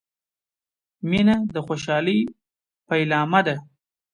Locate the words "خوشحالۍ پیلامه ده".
1.65-3.55